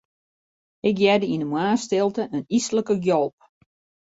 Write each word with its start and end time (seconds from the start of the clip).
Ik 0.89 0.95
hearde 1.03 1.27
yn 1.33 1.43
'e 1.43 1.47
moarnsstilte 1.51 2.23
in 2.37 2.43
yslike 2.57 2.95
gjalp. 3.05 3.35